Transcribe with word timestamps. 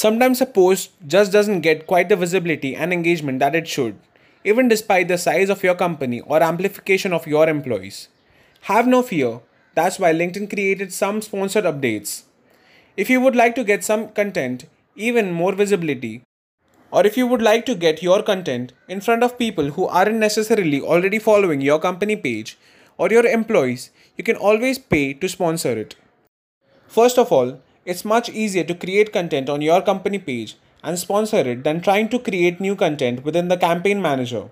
Sometimes 0.00 0.40
a 0.40 0.46
post 0.46 0.92
just 1.06 1.30
doesn't 1.30 1.60
get 1.60 1.86
quite 1.86 2.08
the 2.08 2.16
visibility 2.16 2.74
and 2.74 2.90
engagement 2.90 3.38
that 3.40 3.54
it 3.54 3.68
should, 3.68 3.98
even 4.44 4.66
despite 4.66 5.08
the 5.08 5.18
size 5.18 5.50
of 5.50 5.62
your 5.62 5.74
company 5.74 6.22
or 6.22 6.42
amplification 6.42 7.12
of 7.12 7.26
your 7.26 7.46
employees. 7.50 8.08
Have 8.62 8.86
no 8.86 9.02
fear, 9.02 9.40
that's 9.74 9.98
why 9.98 10.14
LinkedIn 10.14 10.48
created 10.48 10.94
some 10.94 11.20
sponsored 11.20 11.66
updates. 11.66 12.22
If 12.96 13.10
you 13.10 13.20
would 13.20 13.36
like 13.36 13.54
to 13.56 13.62
get 13.62 13.84
some 13.84 14.08
content, 14.08 14.64
even 14.96 15.32
more 15.32 15.52
visibility, 15.52 16.22
or 16.90 17.06
if 17.06 17.18
you 17.18 17.26
would 17.26 17.42
like 17.42 17.66
to 17.66 17.74
get 17.74 18.02
your 18.02 18.22
content 18.22 18.72
in 18.88 19.02
front 19.02 19.22
of 19.22 19.38
people 19.38 19.72
who 19.72 19.86
aren't 19.86 20.16
necessarily 20.16 20.80
already 20.80 21.18
following 21.18 21.60
your 21.60 21.78
company 21.78 22.16
page 22.16 22.56
or 22.96 23.10
your 23.10 23.26
employees, 23.26 23.90
you 24.16 24.24
can 24.24 24.36
always 24.36 24.78
pay 24.78 25.12
to 25.12 25.28
sponsor 25.28 25.72
it. 25.72 25.94
First 26.88 27.18
of 27.18 27.30
all, 27.30 27.60
it's 27.84 28.04
much 28.04 28.28
easier 28.28 28.64
to 28.64 28.74
create 28.74 29.12
content 29.12 29.48
on 29.48 29.62
your 29.62 29.80
company 29.80 30.18
page 30.18 30.56
and 30.82 30.98
sponsor 30.98 31.38
it 31.38 31.64
than 31.64 31.80
trying 31.80 32.08
to 32.10 32.18
create 32.18 32.60
new 32.60 32.76
content 32.76 33.24
within 33.24 33.48
the 33.48 33.56
campaign 33.56 34.00
manager. 34.02 34.48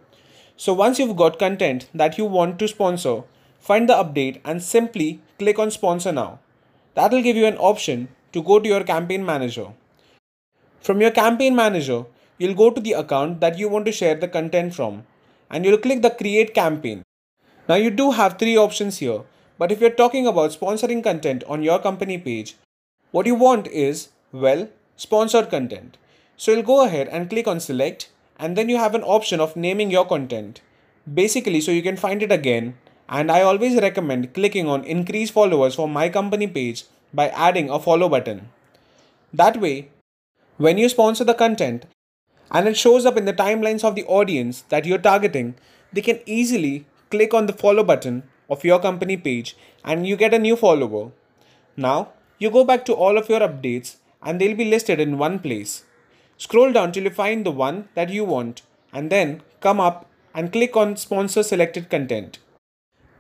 So 0.57 0.73
once 0.73 0.99
you've 0.99 1.17
got 1.17 1.39
content 1.39 1.89
that 1.95 2.19
you 2.19 2.25
want 2.25 2.59
to 2.59 2.69
sponsor, 2.69 3.23
find 3.61 3.89
the 3.89 3.95
update 3.95 4.41
and 4.45 4.63
simply 4.63 5.21
click 5.39 5.59
on 5.59 5.71
sponsor 5.71 6.13
now. 6.13 6.41
That 6.95 7.13
will 7.13 7.23
give 7.23 7.37
you 7.37 7.47
an 7.47 7.59
option 7.59 8.09
to 8.33 8.43
go 8.43 8.59
to 8.59 8.69
your 8.69 8.83
campaign 8.83 9.25
manager. 9.25 9.69
From 10.81 11.01
your 11.01 11.11
campaign 11.11 11.55
manager, 11.55 12.07
you'll 12.39 12.55
go 12.55 12.71
to 12.71 12.81
the 12.81 12.93
account 12.93 13.41
that 13.41 13.59
you 13.59 13.69
want 13.69 13.85
to 13.87 13.93
share 13.93 14.15
the 14.15 14.29
content 14.29 14.75
from 14.75 15.05
and 15.51 15.65
you'll 15.65 15.79
click 15.79 16.03
the 16.03 16.11
create 16.11 16.55
campaign. 16.55 17.03
Now 17.69 17.75
you 17.75 17.91
do 17.91 18.13
have 18.13 18.39
three 18.39 18.57
options 18.57 18.99
here, 18.99 19.23
but 19.59 19.71
if 19.71 19.81
you're 19.81 19.91
talking 19.91 20.27
about 20.27 20.53
sponsoring 20.53 21.03
content 21.05 21.45
on 21.45 21.63
your 21.63 21.79
company 21.79 22.17
page, 22.17 22.57
what 23.11 23.27
you 23.27 23.35
want 23.35 23.67
is, 23.69 24.11
well, 24.33 24.69
sponsored 24.97 25.51
content. 25.51 25.97
So 26.37 26.53
you'll 26.53 26.63
go 26.63 26.85
ahead 26.85 27.09
and 27.09 27.31
click 27.31 27.49
on 27.49 27.61
select 27.61 28.11
and 28.39 28.57
then 28.57 28.69
you 28.69 28.77
have 28.77 28.95
an 28.95 29.03
option 29.03 29.41
of 29.41 29.57
naming 29.57 29.91
your 29.91 30.07
content. 30.07 30.61
Basically, 31.13 31.61
so 31.61 31.73
you 31.73 31.83
can 31.83 31.97
find 31.97 32.23
it 32.23 32.31
again. 32.31 32.77
And 33.09 33.33
I 33.33 33.43
always 33.43 33.81
recommend 33.81 34.35
clicking 34.35 34.69
on 34.69 34.85
increase 34.85 35.31
followers 35.31 35.75
for 35.75 35.89
my 35.89 36.09
company 36.11 36.47
page 36.47 36.85
by 37.13 37.29
adding 37.31 37.71
a 37.71 37.81
follow 37.81 38.09
button. 38.09 38.51
That 39.33 39.59
way, 39.59 39.89
when 40.59 40.77
you 40.77 40.89
sponsor 40.89 41.25
the 41.25 41.35
content 41.35 41.87
and 42.51 42.69
it 42.69 42.77
shows 42.77 43.07
up 43.07 43.17
in 43.17 43.25
the 43.25 43.33
timelines 43.33 43.85
of 43.85 43.95
the 43.95 44.05
audience 44.05 44.63
that 44.69 44.85
you're 44.85 44.99
targeting, 44.99 45.55
they 45.93 46.03
can 46.03 46.21
easily 46.27 46.87
click 47.11 47.33
on 47.33 47.47
the 47.47 47.53
follow 47.53 47.83
button 47.83 48.25
of 48.51 48.65
your 48.65 48.79
company 48.79 49.17
page 49.17 49.57
and 49.85 50.07
you 50.07 50.17
get 50.17 50.35
a 50.35 50.39
new 50.39 50.57
follower. 50.57 51.11
Now, 51.77 52.13
you 52.39 52.51
go 52.51 52.65
back 52.65 52.85
to 52.85 52.93
all 52.93 53.19
of 53.19 53.29
your 53.29 53.41
updates 53.41 53.97
and 54.23 54.41
they'll 54.41 54.57
be 54.57 54.65
listed 54.65 55.01
in 55.01 55.19
one 55.19 55.39
place. 55.39 55.85
Scroll 56.37 56.73
down 56.73 56.93
till 56.93 57.05
you 57.05 57.11
find 57.11 57.45
the 57.45 57.51
one 57.51 57.89
that 57.95 58.11
you 58.11 58.25
want 58.25 58.63
and 58.93 59.11
then 59.11 59.43
come 59.61 59.81
up 59.81 60.09
and 60.35 60.53
click 60.53 60.77
on 60.77 60.97
sponsor 60.97 61.43
selected 61.43 61.91
content. 61.91 62.39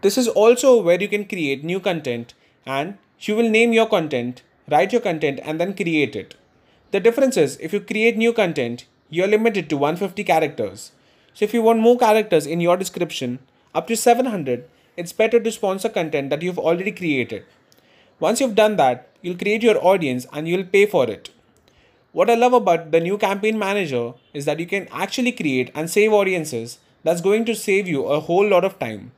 This 0.03 0.17
is 0.17 0.29
also 0.29 0.81
where 0.81 1.01
you 1.01 1.09
can 1.09 1.25
create 1.25 1.65
new 1.65 1.81
content 1.81 2.35
and 2.65 2.99
you 3.21 3.35
will 3.35 3.51
name 3.51 3.73
your 3.73 3.89
content, 3.89 4.43
write 4.71 4.93
your 4.93 5.01
content 5.01 5.41
and 5.43 5.61
then 5.61 5.75
create 5.75 6.15
it. 6.15 6.37
The 6.93 7.01
difference 7.01 7.37
is 7.37 7.59
if 7.61 7.73
you 7.73 7.81
create 7.81 8.17
new 8.17 8.33
content, 8.33 8.87
you're 9.11 9.27
limited 9.27 9.69
to 9.71 9.77
150 9.77 10.23
characters. 10.23 10.93
So 11.35 11.45
if 11.45 11.53
you 11.53 11.63
want 11.63 11.81
more 11.81 11.99
characters 11.99 12.47
in 12.47 12.61
your 12.61 12.77
description, 12.77 13.41
up 13.75 13.89
to 13.89 13.97
700, 13.97 14.69
it's 14.97 15.13
better 15.13 15.41
to 15.41 15.53
sponsor 15.53 15.89
content 15.89 16.31
that 16.31 16.43
you've 16.43 16.59
already 16.59 16.93
created. 16.93 17.45
Once 18.21 18.41
you've 18.41 18.55
done 18.55 18.77
that, 18.77 19.08
you'll 19.23 19.37
create 19.37 19.63
your 19.63 19.83
audience 19.85 20.27
and 20.33 20.49
you'll 20.49 20.65
pay 20.65 20.87
for 20.87 21.09
it. 21.09 21.31
What 22.13 22.31
I 22.31 22.35
love 22.35 22.53
about 22.53 22.91
the 22.91 23.01
new 23.01 23.19
campaign 23.19 23.59
manager 23.59 24.15
is 24.33 24.45
that 24.45 24.61
you 24.61 24.67
can 24.67 24.89
actually 24.91 25.33
create 25.33 25.71
and 25.75 25.91
save 25.91 26.13
audiences 26.13 26.79
that's 27.05 27.21
going 27.21 27.45
to 27.45 27.55
save 27.55 27.87
you 27.87 28.05
a 28.07 28.21
whole 28.21 28.49
lot 28.49 28.65
of 28.65 28.79
time. 28.79 29.13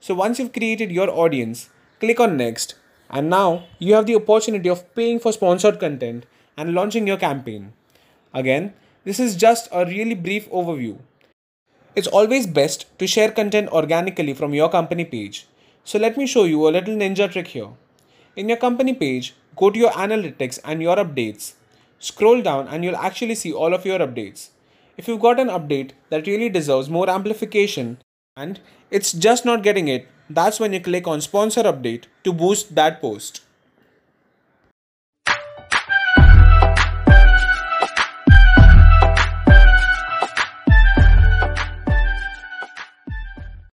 So 0.00 0.14
once 0.14 0.38
you've 0.38 0.52
created 0.52 0.92
your 0.92 1.10
audience, 1.10 1.68
click 2.00 2.20
on 2.20 2.36
next 2.36 2.74
and 3.10 3.28
now 3.28 3.64
you 3.78 3.94
have 3.94 4.06
the 4.06 4.16
opportunity 4.16 4.68
of 4.68 4.94
paying 4.94 5.18
for 5.18 5.32
sponsored 5.32 5.80
content 5.80 6.26
and 6.56 6.74
launching 6.74 7.06
your 7.06 7.16
campaign. 7.16 7.72
Again, 8.32 8.74
this 9.04 9.18
is 9.18 9.36
just 9.36 9.68
a 9.72 9.84
really 9.86 10.14
brief 10.14 10.48
overview. 10.50 10.98
It's 11.96 12.06
always 12.06 12.46
best 12.46 12.86
to 12.98 13.06
share 13.06 13.30
content 13.30 13.70
organically 13.70 14.34
from 14.34 14.54
your 14.54 14.68
company 14.68 15.04
page. 15.04 15.46
So 15.84 15.98
let 15.98 16.16
me 16.16 16.26
show 16.26 16.44
you 16.44 16.68
a 16.68 16.70
little 16.70 16.94
ninja 16.94 17.30
trick 17.32 17.48
here. 17.48 17.70
In 18.38 18.48
your 18.48 18.56
company 18.56 18.94
page, 18.94 19.34
go 19.56 19.68
to 19.68 19.76
your 19.76 19.90
analytics 19.90 20.60
and 20.64 20.80
your 20.80 20.94
updates. 20.94 21.54
Scroll 21.98 22.40
down 22.40 22.68
and 22.68 22.84
you'll 22.84 22.94
actually 22.94 23.34
see 23.34 23.52
all 23.52 23.74
of 23.74 23.84
your 23.84 23.98
updates. 23.98 24.50
If 24.96 25.08
you've 25.08 25.18
got 25.18 25.40
an 25.40 25.48
update 25.48 25.90
that 26.10 26.28
really 26.28 26.48
deserves 26.48 26.88
more 26.88 27.10
amplification 27.10 27.98
and 28.36 28.60
it's 28.92 29.12
just 29.12 29.44
not 29.44 29.64
getting 29.64 29.88
it, 29.88 30.06
that's 30.30 30.60
when 30.60 30.72
you 30.72 30.78
click 30.78 31.08
on 31.08 31.20
sponsor 31.20 31.64
update 31.64 32.04
to 32.22 32.32
boost 32.32 32.76
that 32.76 33.00
post. 33.00 33.40